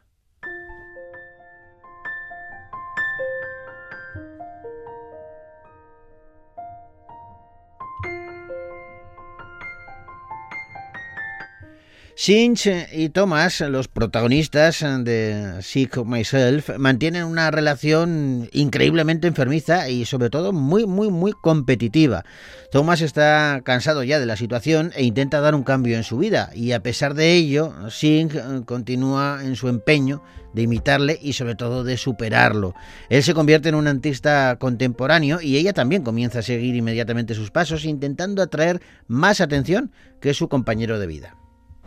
Sinch 12.21 12.69
y 12.91 13.07
Thomas, 13.07 13.61
los 13.61 13.87
protagonistas 13.87 14.81
de 14.81 15.59
Sick 15.61 16.03
Myself, 16.03 16.69
mantienen 16.77 17.23
una 17.23 17.49
relación 17.49 18.49
increíblemente 18.51 19.29
enfermiza 19.29 19.87
y 19.87 20.03
sobre 20.03 20.29
todo 20.29 20.51
muy, 20.51 20.85
muy, 20.85 21.09
muy 21.09 21.31
competitiva. 21.31 22.25
Thomas 22.73 22.99
está 22.99 23.61
cansado 23.63 24.03
ya 24.03 24.19
de 24.19 24.25
la 24.25 24.35
situación 24.35 24.91
e 24.97 25.05
intenta 25.05 25.39
dar 25.39 25.55
un 25.55 25.63
cambio 25.63 25.95
en 25.95 26.03
su 26.03 26.17
vida 26.17 26.49
y 26.53 26.73
a 26.73 26.83
pesar 26.83 27.13
de 27.13 27.35
ello, 27.35 27.73
Singh 27.89 28.35
eh, 28.35 28.41
continúa 28.65 29.39
en 29.41 29.55
su 29.55 29.69
empeño 29.69 30.21
de 30.53 30.63
imitarle 30.63 31.17
y 31.21 31.31
sobre 31.31 31.55
todo 31.55 31.85
de 31.85 31.95
superarlo. 31.95 32.75
Él 33.07 33.23
se 33.23 33.33
convierte 33.33 33.69
en 33.69 33.75
un 33.75 33.87
artista 33.87 34.57
contemporáneo 34.59 35.39
y 35.39 35.55
ella 35.55 35.71
también 35.71 36.03
comienza 36.03 36.39
a 36.39 36.41
seguir 36.41 36.75
inmediatamente 36.75 37.33
sus 37.33 37.49
pasos 37.49 37.85
intentando 37.85 38.41
atraer 38.41 38.81
más 39.07 39.39
atención 39.39 39.93
que 40.19 40.33
su 40.33 40.49
compañero 40.49 40.99
de 40.99 41.07
vida. 41.07 41.38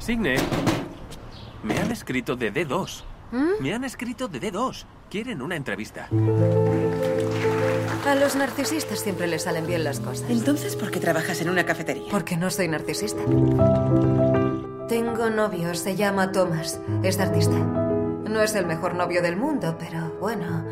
Signe, 0.03 0.35
me 1.63 1.79
han 1.79 1.93
escrito 1.93 2.35
de 2.35 2.53
D2. 2.53 3.05
Me 3.61 3.73
han 3.73 3.85
escrito 3.85 4.27
de 4.27 4.41
D2. 4.41 4.85
Quieren 5.09 5.41
una 5.41 5.55
entrevista. 5.55 6.09
A 8.05 8.15
los 8.17 8.35
narcisistas 8.35 8.99
siempre 8.99 9.29
les 9.29 9.45
salen 9.45 9.65
bien 9.65 9.85
las 9.85 10.01
cosas. 10.01 10.29
Entonces, 10.29 10.75
¿por 10.75 10.91
qué 10.91 10.99
trabajas 10.99 11.41
en 11.41 11.51
una 11.51 11.65
cafetería? 11.65 12.11
Porque 12.11 12.37
no 12.37 12.51
soy 12.51 12.67
narcisista. 12.67 13.23
Tengo 14.89 15.31
novio, 15.31 15.73
se 15.77 15.95
llama 15.95 16.33
Thomas. 16.33 16.81
Es 17.05 17.21
artista. 17.21 17.57
No 17.57 18.43
es 18.43 18.57
el 18.57 18.67
mejor 18.67 18.95
novio 18.95 19.23
del 19.23 19.37
mundo, 19.37 19.77
pero 19.79 20.19
bueno, 20.19 20.65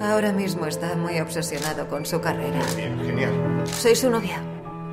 ahora 0.00 0.32
mismo 0.32 0.64
está 0.64 0.96
muy 0.96 1.20
obsesionado 1.20 1.86
con 1.86 2.06
su 2.06 2.18
carrera. 2.22 2.60
Bien, 2.76 2.98
genial. 2.98 3.62
Soy 3.66 3.94
su 3.94 4.08
novia. 4.08 4.38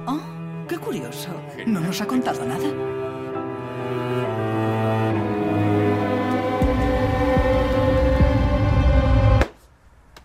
Oh, 0.05 0.19
qué 0.67 0.77
curioso. 0.77 1.29
No 1.65 1.79
nos 1.79 2.01
ha 2.01 2.05
contado 2.05 2.43
nada. 2.43 2.96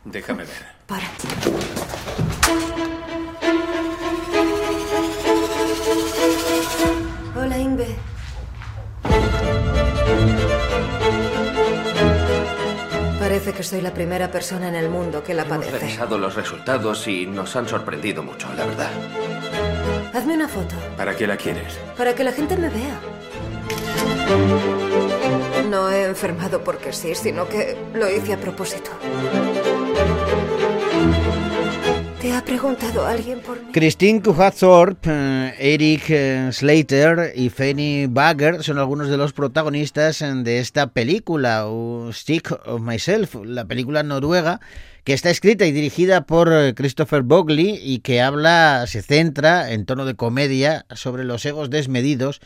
Déjame 0.04 0.44
ver. 0.44 0.66
Para. 0.86 1.04
Hola, 7.34 7.58
Inve. 7.58 7.96
Parece 13.18 13.52
que 13.54 13.62
soy 13.62 13.80
la 13.80 13.94
primera 13.94 14.30
persona 14.30 14.68
en 14.68 14.74
el 14.74 14.90
mundo 14.90 15.24
que 15.24 15.32
la 15.32 15.44
padece. 15.44 15.70
Hemos 15.70 15.80
revisado 15.80 16.18
los 16.18 16.34
resultados 16.34 17.08
y 17.08 17.24
nos 17.24 17.56
han 17.56 17.66
sorprendido 17.66 18.22
mucho, 18.22 18.46
la 18.54 18.66
verdad. 18.66 18.90
Hazme 20.12 20.34
una 20.34 20.48
foto. 20.48 20.74
¿Para 20.96 21.16
qué 21.16 21.26
la 21.26 21.38
quieres? 21.38 21.78
Para 21.96 22.14
que 22.14 22.22
la 22.22 22.32
gente 22.32 22.56
me 22.56 22.68
vea. 22.68 23.00
No 25.70 25.90
he 25.90 26.04
enfermado 26.04 26.62
porque 26.62 26.92
sí, 26.92 27.14
sino 27.14 27.48
que 27.48 27.76
lo 27.94 28.10
hice 28.10 28.34
a 28.34 28.38
propósito. 28.38 28.90
¿Te 32.22 32.32
ha 32.32 32.44
preguntado 32.44 33.04
alguien 33.04 33.40
por 33.40 33.60
mí? 33.60 33.72
Christine 33.72 34.22
Kuhathorp, 34.22 35.06
eh, 35.08 35.54
Eric 35.58 36.04
eh, 36.08 36.50
Slater 36.52 37.32
y 37.34 37.48
Fanny 37.48 38.06
Bagger 38.06 38.62
son 38.62 38.78
algunos 38.78 39.08
de 39.08 39.16
los 39.16 39.32
protagonistas 39.32 40.22
eh, 40.22 40.32
de 40.32 40.60
esta 40.60 40.92
película, 40.92 41.66
Stick 42.12 42.52
of 42.64 42.80
Myself, 42.80 43.34
la 43.44 43.64
película 43.64 44.04
noruega 44.04 44.60
que 45.02 45.14
está 45.14 45.30
escrita 45.30 45.66
y 45.66 45.72
dirigida 45.72 46.24
por 46.24 46.48
Christopher 46.76 47.22
Bogley 47.22 47.80
y 47.82 47.98
que 47.98 48.20
habla, 48.20 48.84
se 48.86 49.02
centra 49.02 49.72
en 49.72 49.84
tono 49.84 50.04
de 50.04 50.14
comedia 50.14 50.86
sobre 50.94 51.24
los 51.24 51.44
egos 51.44 51.70
desmedidos 51.70 52.40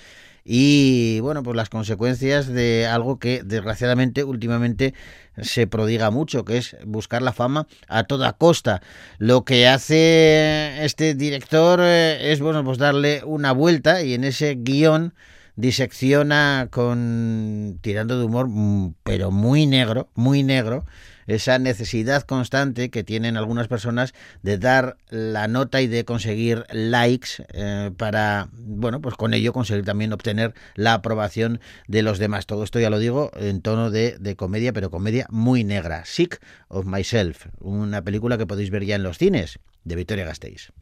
y 0.48 1.18
bueno, 1.20 1.42
pues 1.42 1.56
las 1.56 1.68
consecuencias 1.68 2.46
de 2.46 2.86
algo 2.86 3.18
que 3.18 3.42
desgraciadamente 3.42 4.22
últimamente 4.22 4.94
se 5.42 5.66
prodiga 5.66 6.12
mucho, 6.12 6.44
que 6.44 6.58
es 6.58 6.76
buscar 6.84 7.20
la 7.20 7.32
fama 7.32 7.66
a 7.88 8.04
toda 8.04 8.34
costa. 8.34 8.80
Lo 9.18 9.44
que 9.44 9.66
hace 9.66 10.84
este 10.84 11.14
director 11.14 11.80
eh, 11.82 12.32
es 12.32 12.40
bueno, 12.40 12.64
pues 12.64 12.78
darle 12.78 13.22
una 13.24 13.50
vuelta 13.50 14.02
y 14.02 14.14
en 14.14 14.22
ese 14.22 14.54
guion 14.54 15.14
disecciona 15.56 16.68
con 16.70 17.78
tirando 17.80 18.16
de 18.16 18.24
humor, 18.24 18.46
mm, 18.48 18.94
pero 19.02 19.32
muy 19.32 19.66
negro, 19.66 20.10
muy 20.14 20.44
negro, 20.44 20.84
esa 21.26 21.58
necesidad 21.58 22.22
constante 22.22 22.90
que 22.90 23.04
tienen 23.04 23.36
algunas 23.36 23.68
personas 23.68 24.14
de 24.42 24.58
dar 24.58 24.96
la 25.08 25.48
nota 25.48 25.80
y 25.82 25.86
de 25.86 26.04
conseguir 26.04 26.64
likes 26.70 27.44
eh, 27.52 27.90
para, 27.96 28.48
bueno, 28.52 29.00
pues 29.00 29.14
con 29.14 29.34
ello 29.34 29.52
conseguir 29.52 29.84
también 29.84 30.12
obtener 30.12 30.54
la 30.74 30.94
aprobación 30.94 31.60
de 31.88 32.02
los 32.02 32.18
demás. 32.18 32.46
Todo 32.46 32.64
esto 32.64 32.80
ya 32.80 32.90
lo 32.90 32.98
digo 32.98 33.30
en 33.36 33.62
tono 33.62 33.90
de, 33.90 34.16
de 34.18 34.36
comedia, 34.36 34.72
pero 34.72 34.90
comedia 34.90 35.26
muy 35.30 35.64
negra. 35.64 36.04
Sick 36.04 36.40
of 36.68 36.86
Myself, 36.86 37.46
una 37.60 38.02
película 38.02 38.38
que 38.38 38.46
podéis 38.46 38.70
ver 38.70 38.84
ya 38.84 38.96
en 38.96 39.02
los 39.02 39.18
cines 39.18 39.58
de 39.84 39.96
Victoria 39.96 40.24
Gasteiz. 40.24 40.72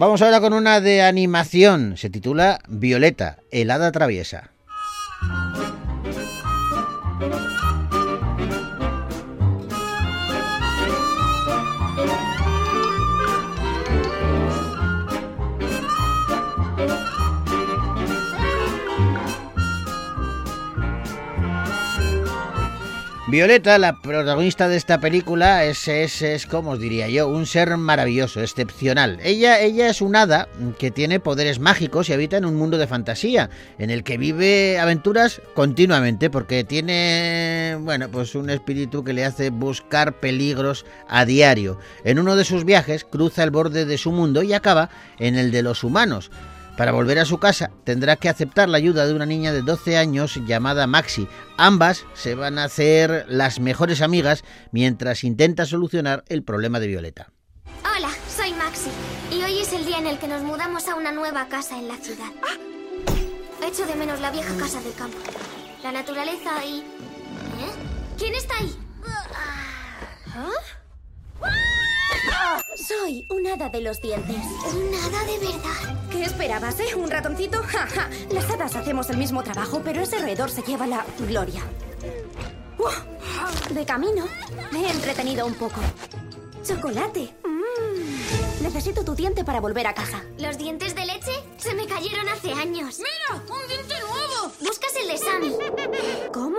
Vamos 0.00 0.22
ahora 0.22 0.40
con 0.40 0.54
una 0.54 0.80
de 0.80 1.02
animación. 1.02 1.98
Se 1.98 2.08
titula 2.08 2.60
Violeta, 2.68 3.40
el 3.50 3.70
hada 3.70 3.92
traviesa. 3.92 4.50
Violeta, 23.30 23.78
la 23.78 24.00
protagonista 24.00 24.68
de 24.68 24.76
esta 24.76 24.98
película, 24.98 25.64
es, 25.64 25.86
es, 25.86 26.20
es, 26.20 26.46
como 26.46 26.72
os 26.72 26.80
diría 26.80 27.08
yo, 27.08 27.28
un 27.28 27.46
ser 27.46 27.76
maravilloso, 27.76 28.40
excepcional. 28.40 29.20
Ella, 29.22 29.60
ella 29.60 29.88
es 29.88 30.02
un 30.02 30.16
hada 30.16 30.48
que 30.80 30.90
tiene 30.90 31.20
poderes 31.20 31.60
mágicos 31.60 32.08
y 32.08 32.12
habita 32.12 32.38
en 32.38 32.44
un 32.44 32.56
mundo 32.56 32.76
de 32.76 32.88
fantasía, 32.88 33.48
en 33.78 33.90
el 33.90 34.02
que 34.02 34.18
vive 34.18 34.80
aventuras 34.80 35.40
continuamente, 35.54 36.28
porque 36.28 36.64
tiene, 36.64 37.76
bueno, 37.80 38.08
pues 38.10 38.34
un 38.34 38.50
espíritu 38.50 39.04
que 39.04 39.12
le 39.12 39.24
hace 39.24 39.50
buscar 39.50 40.14
peligros 40.18 40.84
a 41.06 41.24
diario. 41.24 41.78
En 42.02 42.18
uno 42.18 42.34
de 42.34 42.44
sus 42.44 42.64
viajes 42.64 43.04
cruza 43.04 43.44
el 43.44 43.52
borde 43.52 43.84
de 43.84 43.96
su 43.96 44.10
mundo 44.10 44.42
y 44.42 44.54
acaba 44.54 44.90
en 45.20 45.36
el 45.36 45.52
de 45.52 45.62
los 45.62 45.84
humanos. 45.84 46.32
Para 46.80 46.92
volver 46.92 47.18
a 47.18 47.26
su 47.26 47.36
casa 47.36 47.70
tendrá 47.84 48.16
que 48.16 48.30
aceptar 48.30 48.70
la 48.70 48.78
ayuda 48.78 49.06
de 49.06 49.12
una 49.12 49.26
niña 49.26 49.52
de 49.52 49.60
12 49.60 49.98
años 49.98 50.40
llamada 50.46 50.86
Maxi. 50.86 51.28
Ambas 51.58 52.06
se 52.14 52.34
van 52.34 52.58
a 52.58 52.64
hacer 52.64 53.26
las 53.28 53.60
mejores 53.60 54.00
amigas 54.00 54.44
mientras 54.72 55.22
intenta 55.22 55.66
solucionar 55.66 56.24
el 56.28 56.42
problema 56.42 56.80
de 56.80 56.86
Violeta. 56.86 57.32
Hola, 57.84 58.08
soy 58.34 58.54
Maxi 58.54 58.88
y 59.30 59.42
hoy 59.42 59.58
es 59.60 59.74
el 59.74 59.84
día 59.84 59.98
en 59.98 60.06
el 60.06 60.18
que 60.18 60.26
nos 60.26 60.40
mudamos 60.40 60.88
a 60.88 60.94
una 60.94 61.12
nueva 61.12 61.48
casa 61.48 61.78
en 61.78 61.86
la 61.86 61.98
ciudad. 61.98 62.32
Echo 63.62 63.84
de 63.84 63.94
menos 63.96 64.18
la 64.22 64.30
vieja 64.30 64.56
casa 64.56 64.80
del 64.80 64.94
campo, 64.94 65.18
la 65.82 65.92
naturaleza 65.92 66.64
y... 66.64 66.78
¿Eh? 66.78 67.72
¿Quién 68.16 68.34
está 68.34 68.56
ahí? 68.56 68.74
¿Ah? 70.34 70.48
Soy 72.74 73.24
un 73.28 73.46
hada 73.46 73.68
de 73.68 73.80
los 73.80 74.00
dientes. 74.00 74.36
¿Un 74.36 74.94
hada 74.94 75.24
de 75.24 75.38
verdad? 75.38 76.08
¿Qué 76.10 76.24
esperabas, 76.24 76.80
eh? 76.80 76.94
¿Un 76.94 77.10
ratoncito? 77.10 77.62
Ja, 77.70 77.86
ja. 77.86 78.10
Las 78.32 78.50
hadas 78.50 78.74
hacemos 78.74 79.10
el 79.10 79.16
mismo 79.16 79.42
trabajo, 79.42 79.80
pero 79.84 80.02
ese 80.02 80.18
roedor 80.18 80.50
se 80.50 80.62
lleva 80.62 80.86
la 80.86 81.04
gloria. 81.18 81.62
Uh, 82.78 83.74
de 83.74 83.84
camino, 83.84 84.26
me 84.72 84.86
he 84.86 84.90
entretenido 84.90 85.46
un 85.46 85.54
poco. 85.54 85.80
¡Chocolate! 86.64 87.34
Mm. 87.44 88.62
Necesito 88.62 89.04
tu 89.04 89.14
diente 89.14 89.44
para 89.44 89.60
volver 89.60 89.86
a 89.86 89.94
casa. 89.94 90.22
¿Los 90.38 90.58
dientes 90.58 90.94
de 90.94 91.06
leche? 91.06 91.32
Se 91.58 91.74
me 91.74 91.86
cayeron 91.86 92.28
hace 92.28 92.52
años. 92.52 92.98
¡Mira! 92.98 93.42
¡Un 93.48 93.68
diente 93.68 93.94
nuevo! 94.00 94.52
Buscas 94.60 94.94
el 94.96 95.08
de 95.08 95.18
Sammy. 95.18 95.54
¿Cómo? 96.32 96.58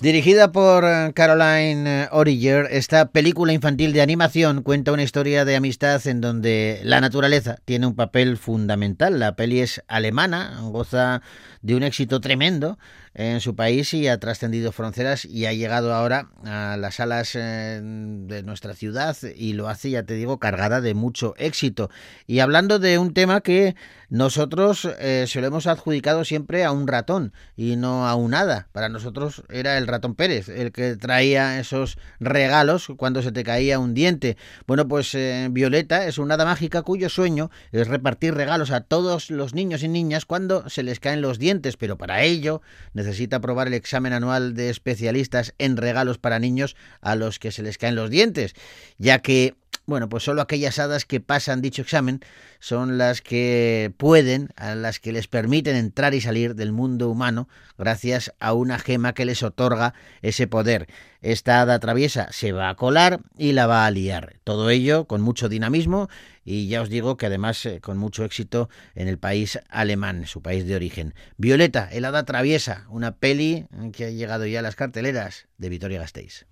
Dirigida 0.00 0.52
por 0.52 0.84
eh, 0.84 1.12
Caroline 1.14 2.02
eh, 2.04 2.08
Origer, 2.12 2.68
esta 2.70 3.10
película 3.10 3.52
infantil 3.52 3.92
de 3.92 4.02
animación 4.02 4.62
cuenta 4.62 4.92
una 4.92 5.02
historia 5.02 5.44
de 5.44 5.56
amistad 5.56 6.06
en 6.06 6.20
donde 6.20 6.80
la 6.84 7.00
naturaleza 7.00 7.56
tiene 7.64 7.86
un 7.86 7.94
papel 7.94 8.36
fundamental. 8.36 9.18
La 9.18 9.36
peli 9.36 9.60
es 9.60 9.82
alemana, 9.88 10.58
goza 10.62 11.22
de 11.62 11.76
un 11.76 11.82
éxito 11.82 12.20
tremendo 12.20 12.78
en 13.14 13.40
su 13.40 13.56
país 13.56 13.92
y 13.92 14.08
ha 14.08 14.18
trascendido 14.18 14.72
fronteras 14.72 15.24
y 15.24 15.46
ha 15.46 15.52
llegado 15.52 15.94
ahora 15.94 16.30
a 16.44 16.76
las 16.78 16.96
salas 16.96 17.34
eh, 17.34 17.80
de 17.82 18.42
nuestra 18.42 18.74
ciudad 18.74 19.16
y 19.36 19.54
lo 19.54 19.68
hace, 19.68 19.90
ya 19.90 20.04
te 20.04 20.14
digo, 20.14 20.38
cargada 20.38 20.80
de 20.80 20.94
mucho 20.94 21.34
éxito. 21.36 21.90
Y 22.26 22.38
hablando 22.38 22.78
de 22.78 22.98
un 22.98 23.12
tema 23.12 23.40
que 23.40 23.74
nosotros 24.10 24.88
eh, 24.98 25.24
se 25.28 25.40
lo 25.40 25.46
hemos 25.46 25.66
adjudicado 25.66 26.24
siempre 26.24 26.64
a 26.64 26.72
un 26.72 26.86
ratón 26.86 27.32
y 27.56 27.76
no 27.76 28.06
a 28.06 28.14
un 28.14 28.34
hada. 28.34 28.68
Para 28.72 28.88
nosotros 28.88 29.42
era 29.48 29.78
el 29.78 29.86
ratón 29.86 30.14
Pérez 30.14 30.48
el 30.48 30.72
que 30.72 30.96
traía 30.96 31.60
esos 31.60 31.98
regalos 32.18 32.88
cuando 32.96 33.22
se 33.22 33.32
te 33.32 33.44
caía 33.44 33.78
un 33.78 33.94
diente. 33.94 34.36
Bueno, 34.66 34.86
pues 34.88 35.14
eh, 35.14 35.48
Violeta 35.50 36.06
es 36.06 36.18
una 36.18 36.34
hada 36.34 36.44
mágica 36.44 36.82
cuyo 36.82 37.08
sueño 37.08 37.50
es 37.72 37.88
repartir 37.88 38.34
regalos 38.34 38.70
a 38.70 38.80
todos 38.80 39.30
los 39.30 39.54
niños 39.54 39.82
y 39.82 39.88
niñas 39.88 40.26
cuando 40.26 40.68
se 40.68 40.82
les 40.82 41.00
caen 41.00 41.20
los 41.20 41.38
dientes, 41.38 41.76
pero 41.76 41.96
para 41.96 42.22
ello 42.22 42.62
necesita 43.00 43.36
aprobar 43.36 43.66
el 43.66 43.74
examen 43.74 44.12
anual 44.12 44.54
de 44.54 44.70
especialistas 44.70 45.54
en 45.58 45.76
regalos 45.76 46.18
para 46.18 46.38
niños 46.38 46.76
a 47.00 47.16
los 47.16 47.38
que 47.38 47.50
se 47.50 47.62
les 47.62 47.78
caen 47.78 47.94
los 47.94 48.10
dientes, 48.10 48.54
ya 48.98 49.20
que 49.20 49.54
bueno, 49.86 50.08
pues 50.08 50.22
solo 50.22 50.40
aquellas 50.40 50.78
hadas 50.78 51.04
que 51.04 51.18
pasan 51.18 51.62
dicho 51.62 51.82
examen 51.82 52.20
son 52.60 52.96
las 52.96 53.22
que 53.22 53.92
pueden, 53.96 54.50
a 54.54 54.76
las 54.76 55.00
que 55.00 55.10
les 55.10 55.26
permiten 55.26 55.74
entrar 55.74 56.14
y 56.14 56.20
salir 56.20 56.54
del 56.54 56.70
mundo 56.70 57.10
humano 57.10 57.48
gracias 57.76 58.32
a 58.38 58.52
una 58.52 58.78
gema 58.78 59.14
que 59.14 59.24
les 59.24 59.42
otorga 59.42 59.94
ese 60.22 60.46
poder. 60.46 60.86
Esta 61.22 61.60
hada 61.60 61.80
traviesa 61.80 62.28
se 62.30 62.52
va 62.52 62.68
a 62.68 62.76
colar 62.76 63.20
y 63.36 63.50
la 63.50 63.66
va 63.66 63.84
a 63.84 63.90
liar. 63.90 64.36
Todo 64.44 64.70
ello 64.70 65.06
con 65.06 65.22
mucho 65.22 65.48
dinamismo 65.48 66.08
y 66.50 66.66
ya 66.66 66.82
os 66.82 66.88
digo 66.88 67.16
que 67.16 67.26
además 67.26 67.64
eh, 67.64 67.80
con 67.80 67.96
mucho 67.96 68.24
éxito 68.24 68.68
en 68.96 69.06
el 69.06 69.18
país 69.18 69.60
alemán, 69.68 70.26
su 70.26 70.42
país 70.42 70.66
de 70.66 70.74
origen. 70.74 71.14
Violeta, 71.36 71.88
el 71.92 72.04
hada 72.04 72.24
traviesa, 72.24 72.86
una 72.90 73.14
peli 73.14 73.66
que 73.92 74.06
ha 74.06 74.10
llegado 74.10 74.46
ya 74.46 74.58
a 74.58 74.62
las 74.62 74.74
carteleras 74.74 75.46
de 75.58 75.68
Vitoria 75.68 76.00
Gasteiz. 76.00 76.46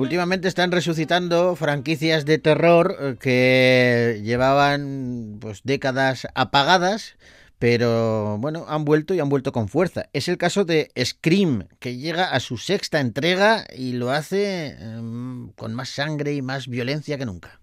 Últimamente 0.00 0.48
están 0.48 0.72
resucitando 0.72 1.54
franquicias 1.56 2.24
de 2.24 2.38
terror 2.38 2.96
eh, 2.98 3.16
que 3.20 4.22
llevaban 4.24 5.36
pues 5.42 5.60
décadas 5.62 6.26
apagadas, 6.34 7.18
pero 7.58 8.38
bueno, 8.38 8.64
han 8.66 8.86
vuelto 8.86 9.12
y 9.12 9.20
han 9.20 9.28
vuelto 9.28 9.52
con 9.52 9.68
fuerza. 9.68 10.06
Es 10.14 10.28
el 10.28 10.38
caso 10.38 10.64
de 10.64 10.90
Scream, 10.98 11.68
que 11.80 11.98
llega 11.98 12.30
a 12.30 12.40
su 12.40 12.56
sexta 12.56 12.98
entrega 12.98 13.66
y 13.76 13.92
lo 13.92 14.10
hace 14.10 14.68
em, 14.68 15.52
con 15.52 15.74
más 15.74 15.90
sangre 15.90 16.32
y 16.32 16.40
más 16.40 16.66
violencia 16.66 17.18
que 17.18 17.26
nunca. 17.26 17.59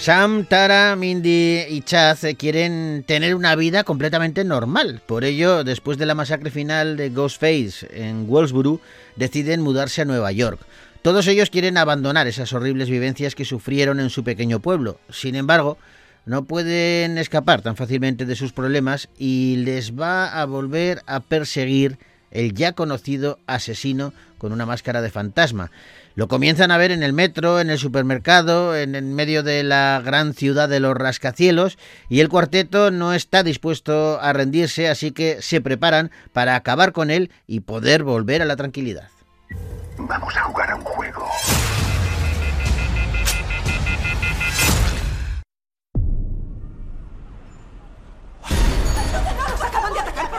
Sam, 0.00 0.46
Tara, 0.46 0.96
Mindy 0.96 1.66
y 1.68 1.82
Chaz 1.82 2.24
quieren 2.38 3.04
tener 3.06 3.34
una 3.34 3.54
vida 3.54 3.84
completamente 3.84 4.44
normal. 4.44 5.02
Por 5.04 5.24
ello, 5.24 5.62
después 5.62 5.98
de 5.98 6.06
la 6.06 6.14
masacre 6.14 6.50
final 6.50 6.96
de 6.96 7.10
Ghostface 7.10 7.86
en 7.92 8.26
Wolfsboro, 8.26 8.80
deciden 9.16 9.60
mudarse 9.60 10.00
a 10.00 10.06
Nueva 10.06 10.32
York. 10.32 10.58
Todos 11.02 11.26
ellos 11.26 11.50
quieren 11.50 11.76
abandonar 11.76 12.26
esas 12.26 12.54
horribles 12.54 12.88
vivencias 12.88 13.34
que 13.34 13.44
sufrieron 13.44 14.00
en 14.00 14.08
su 14.08 14.24
pequeño 14.24 14.60
pueblo. 14.60 14.98
Sin 15.10 15.34
embargo, 15.34 15.76
no 16.24 16.44
pueden 16.44 17.18
escapar 17.18 17.60
tan 17.60 17.76
fácilmente 17.76 18.24
de 18.24 18.36
sus 18.36 18.54
problemas 18.54 19.10
y 19.18 19.56
les 19.56 20.00
va 20.00 20.40
a 20.40 20.46
volver 20.46 21.02
a 21.06 21.20
perseguir 21.20 21.98
el 22.30 22.54
ya 22.54 22.72
conocido 22.72 23.38
asesino 23.46 24.14
con 24.38 24.52
una 24.52 24.64
máscara 24.64 25.02
de 25.02 25.10
fantasma. 25.10 25.70
Lo 26.16 26.26
comienzan 26.26 26.70
a 26.70 26.76
ver 26.76 26.90
en 26.90 27.02
el 27.02 27.12
metro, 27.12 27.60
en 27.60 27.70
el 27.70 27.78
supermercado, 27.78 28.76
en, 28.76 28.94
en 28.94 29.14
medio 29.14 29.42
de 29.42 29.62
la 29.62 30.02
gran 30.04 30.34
ciudad 30.34 30.68
de 30.68 30.80
los 30.80 30.96
rascacielos 30.96 31.78
y 32.08 32.20
el 32.20 32.28
cuarteto 32.28 32.90
no 32.90 33.14
está 33.14 33.42
dispuesto 33.42 34.20
a 34.20 34.32
rendirse, 34.32 34.88
así 34.88 35.12
que 35.12 35.40
se 35.40 35.60
preparan 35.60 36.10
para 36.32 36.56
acabar 36.56 36.92
con 36.92 37.10
él 37.10 37.30
y 37.46 37.60
poder 37.60 38.02
volver 38.02 38.42
a 38.42 38.44
la 38.44 38.56
tranquilidad. 38.56 39.08
Vamos 39.98 40.36
a 40.36 40.42
jugar 40.42 40.70
a 40.70 40.76
un 40.76 40.82
juego. 40.82 41.26
¡Acaban 49.62 49.92
de 49.92 50.00
atacar, 50.00 50.30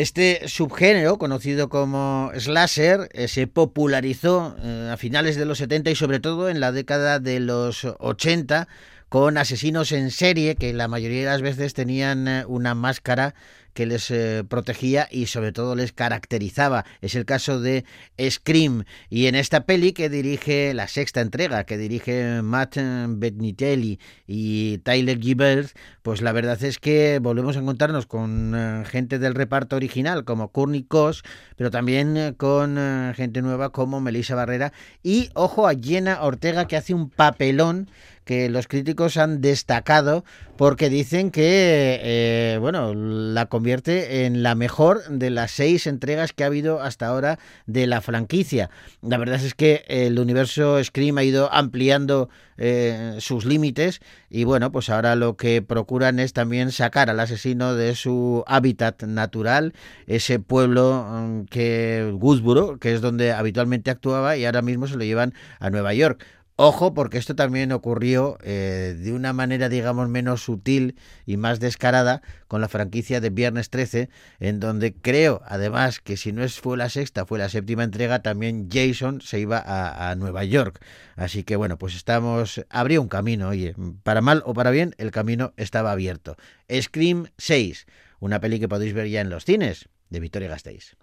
Este 0.00 0.48
subgénero, 0.48 1.18
conocido 1.18 1.68
como 1.68 2.32
slasher, 2.34 3.10
eh, 3.12 3.28
se 3.28 3.46
popularizó 3.46 4.56
eh, 4.62 4.88
a 4.90 4.96
finales 4.96 5.36
de 5.36 5.44
los 5.44 5.58
70 5.58 5.90
y 5.90 5.94
sobre 5.94 6.20
todo 6.20 6.48
en 6.48 6.58
la 6.58 6.72
década 6.72 7.18
de 7.18 7.38
los 7.38 7.84
80 7.84 8.66
con 9.10 9.36
asesinos 9.36 9.92
en 9.92 10.10
serie 10.10 10.56
que 10.56 10.72
la 10.72 10.88
mayoría 10.88 11.20
de 11.20 11.26
las 11.26 11.42
veces 11.42 11.74
tenían 11.74 12.28
eh, 12.28 12.44
una 12.46 12.74
máscara 12.74 13.34
que 13.72 13.86
les 13.86 14.10
eh, 14.10 14.44
protegía 14.48 15.08
y 15.10 15.26
sobre 15.26 15.52
todo 15.52 15.74
les 15.74 15.92
caracterizaba. 15.92 16.84
Es 17.00 17.14
el 17.14 17.24
caso 17.24 17.60
de 17.60 17.84
Scream. 18.20 18.84
Y 19.08 19.26
en 19.26 19.34
esta 19.34 19.64
peli 19.64 19.92
que 19.92 20.08
dirige 20.08 20.74
la 20.74 20.88
sexta 20.88 21.20
entrega, 21.20 21.64
que 21.64 21.78
dirige 21.78 22.42
Matt 22.42 22.76
Bettinelli 23.08 23.98
y 24.26 24.78
Tyler 24.78 25.18
Gibbers, 25.18 25.74
pues 26.02 26.22
la 26.22 26.32
verdad 26.32 26.62
es 26.62 26.78
que 26.78 27.18
volvemos 27.20 27.56
a 27.56 27.60
encontrarnos 27.60 28.06
con 28.06 28.54
eh, 28.54 28.84
gente 28.86 29.18
del 29.18 29.34
reparto 29.34 29.76
original 29.76 30.24
como 30.24 30.48
Courtney 30.48 30.82
Cos, 30.82 31.22
pero 31.56 31.70
también 31.70 32.16
eh, 32.16 32.34
con 32.36 32.78
gente 33.14 33.42
nueva 33.42 33.70
como 33.70 34.00
Melissa 34.00 34.34
Barrera 34.34 34.72
y 35.02 35.30
ojo 35.34 35.66
a 35.66 35.74
Jenna 35.74 36.22
Ortega 36.22 36.66
que 36.66 36.76
hace 36.76 36.94
un 36.94 37.10
papelón 37.10 37.88
que 38.24 38.48
los 38.48 38.68
críticos 38.68 39.16
han 39.16 39.40
destacado 39.40 40.24
porque 40.60 40.90
dicen 40.90 41.30
que 41.30 42.00
eh, 42.02 42.58
bueno 42.60 42.92
la 42.92 43.46
convierte 43.46 44.26
en 44.26 44.42
la 44.42 44.54
mejor 44.54 45.02
de 45.08 45.30
las 45.30 45.52
seis 45.52 45.86
entregas 45.86 46.34
que 46.34 46.44
ha 46.44 46.48
habido 46.48 46.82
hasta 46.82 47.06
ahora 47.06 47.38
de 47.64 47.86
la 47.86 48.02
franquicia. 48.02 48.68
La 49.00 49.16
verdad 49.16 49.42
es 49.42 49.54
que 49.54 49.86
el 49.88 50.18
universo 50.18 50.84
Scream 50.84 51.16
ha 51.16 51.24
ido 51.24 51.50
ampliando 51.50 52.28
eh, 52.58 53.16
sus 53.20 53.46
límites 53.46 54.02
y 54.28 54.44
bueno 54.44 54.70
pues 54.70 54.90
ahora 54.90 55.16
lo 55.16 55.34
que 55.38 55.62
procuran 55.62 56.18
es 56.18 56.34
también 56.34 56.72
sacar 56.72 57.08
al 57.08 57.20
asesino 57.20 57.74
de 57.74 57.94
su 57.94 58.44
hábitat 58.46 59.02
natural, 59.04 59.72
ese 60.06 60.40
pueblo 60.40 61.06
mm, 61.08 61.44
que 61.46 62.14
Woodsboro, 62.20 62.78
que 62.78 62.92
es 62.92 63.00
donde 63.00 63.32
habitualmente 63.32 63.90
actuaba 63.90 64.36
y 64.36 64.44
ahora 64.44 64.60
mismo 64.60 64.86
se 64.86 64.98
lo 64.98 65.04
llevan 65.04 65.32
a 65.58 65.70
Nueva 65.70 65.94
York. 65.94 66.22
Ojo, 66.62 66.92
porque 66.92 67.16
esto 67.16 67.34
también 67.34 67.72
ocurrió 67.72 68.36
eh, 68.42 68.94
de 68.94 69.14
una 69.14 69.32
manera, 69.32 69.70
digamos, 69.70 70.10
menos 70.10 70.42
sutil 70.42 70.94
y 71.24 71.38
más 71.38 71.58
descarada 71.58 72.20
con 72.48 72.60
la 72.60 72.68
franquicia 72.68 73.22
de 73.22 73.30
Viernes 73.30 73.70
13, 73.70 74.10
en 74.40 74.60
donde 74.60 74.92
creo, 74.92 75.40
además, 75.46 76.00
que 76.00 76.18
si 76.18 76.32
no 76.32 76.44
es, 76.44 76.60
fue 76.60 76.76
la 76.76 76.90
sexta, 76.90 77.24
fue 77.24 77.38
la 77.38 77.48
séptima 77.48 77.82
entrega, 77.82 78.20
también 78.20 78.68
Jason 78.70 79.22
se 79.22 79.40
iba 79.40 79.64
a, 79.64 80.14
Nueva 80.16 80.44
York. 80.44 80.84
Así 81.16 81.44
que 81.44 81.56
bueno, 81.56 81.78
pues 81.78 81.94
estamos, 81.94 82.62
habría 82.68 83.00
un 83.00 83.08
camino, 83.08 83.48
oye, 83.48 83.74
para 84.02 84.20
mal 84.20 84.42
o 84.44 84.52
para 84.52 84.70
bien, 84.70 84.94
el 84.98 85.12
camino 85.12 85.54
estaba 85.56 85.92
abierto. 85.92 86.36
Scream 86.70 87.28
6, 87.38 87.86
una 88.18 88.38
peli 88.38 88.60
que 88.60 88.68
podéis 88.68 88.92
ver 88.92 89.08
ya 89.08 89.22
en 89.22 89.30
los 89.30 89.46
cines 89.46 89.88
de 90.10 90.20
Victoria 90.20 90.50
Gasteiz. 90.50 90.94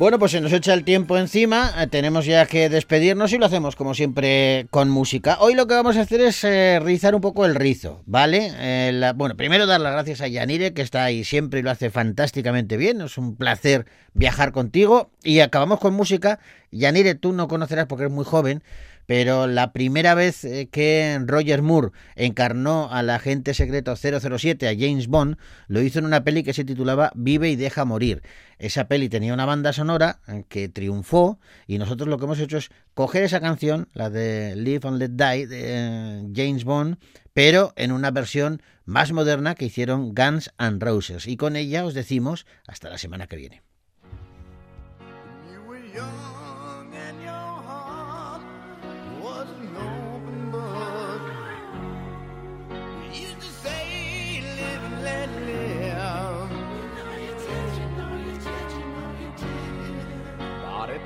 Bueno, 0.00 0.18
pues 0.18 0.32
se 0.32 0.40
nos 0.40 0.54
echa 0.54 0.72
el 0.72 0.82
tiempo 0.82 1.18
encima, 1.18 1.74
eh, 1.76 1.86
tenemos 1.86 2.24
ya 2.24 2.46
que 2.46 2.70
despedirnos 2.70 3.34
y 3.34 3.36
lo 3.36 3.44
hacemos 3.44 3.76
como 3.76 3.92
siempre 3.92 4.66
con 4.70 4.88
música. 4.88 5.36
Hoy 5.40 5.52
lo 5.52 5.66
que 5.66 5.74
vamos 5.74 5.98
a 5.98 6.00
hacer 6.00 6.22
es 6.22 6.42
eh, 6.42 6.80
rizar 6.82 7.14
un 7.14 7.20
poco 7.20 7.44
el 7.44 7.54
rizo, 7.54 8.02
¿vale? 8.06 8.50
Eh, 8.54 9.12
bueno, 9.14 9.36
primero 9.36 9.66
dar 9.66 9.78
las 9.78 9.92
gracias 9.92 10.22
a 10.22 10.28
Yanire, 10.28 10.72
que 10.72 10.80
está 10.80 11.04
ahí 11.04 11.22
siempre 11.22 11.60
y 11.60 11.62
lo 11.62 11.70
hace 11.70 11.90
fantásticamente 11.90 12.78
bien, 12.78 13.02
es 13.02 13.18
un 13.18 13.36
placer 13.36 13.84
viajar 14.14 14.52
contigo. 14.52 15.10
Y 15.22 15.40
acabamos 15.40 15.80
con 15.80 15.92
música. 15.92 16.38
Yanire, 16.70 17.14
tú 17.14 17.34
no 17.34 17.46
conocerás 17.46 17.84
porque 17.84 18.04
eres 18.04 18.14
muy 18.14 18.24
joven, 18.24 18.62
pero 19.10 19.48
la 19.48 19.72
primera 19.72 20.14
vez 20.14 20.44
eh, 20.44 20.68
que 20.70 21.20
Roger 21.26 21.62
Moore 21.62 21.90
encarnó 22.14 22.92
al 22.92 23.10
agente 23.10 23.54
secreto 23.54 23.96
007, 23.96 24.68
a 24.68 24.72
James 24.78 25.08
Bond, 25.08 25.36
lo 25.66 25.82
hizo 25.82 25.98
en 25.98 26.04
una 26.04 26.22
peli 26.22 26.44
que 26.44 26.52
se 26.52 26.64
titulaba 26.64 27.10
Vive 27.16 27.50
y 27.50 27.56
deja 27.56 27.84
morir. 27.84 28.22
Esa 28.60 28.86
peli 28.86 29.08
tenía 29.08 29.34
una 29.34 29.46
banda 29.46 29.72
sonora 29.72 30.20
eh, 30.28 30.44
que 30.48 30.68
triunfó 30.68 31.40
y 31.66 31.78
nosotros 31.78 32.08
lo 32.08 32.18
que 32.18 32.26
hemos 32.26 32.38
hecho 32.38 32.58
es 32.58 32.70
coger 32.94 33.24
esa 33.24 33.40
canción, 33.40 33.88
la 33.94 34.10
de 34.10 34.54
Live 34.54 34.86
and 34.86 35.00
Let 35.00 35.08
Die 35.08 35.46
de 35.48 35.60
eh, 35.64 36.22
James 36.32 36.62
Bond, 36.62 36.98
pero 37.32 37.72
en 37.74 37.90
una 37.90 38.12
versión 38.12 38.62
más 38.84 39.10
moderna 39.10 39.56
que 39.56 39.64
hicieron 39.64 40.14
Guns 40.14 40.52
and 40.56 40.80
Roses. 40.80 41.26
Y 41.26 41.36
con 41.36 41.56
ella 41.56 41.84
os 41.84 41.94
decimos 41.94 42.46
hasta 42.64 42.88
la 42.88 42.96
semana 42.96 43.26
que 43.26 43.34
viene. 43.34 43.62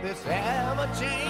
this 0.04 0.26
amateur. 0.26 1.23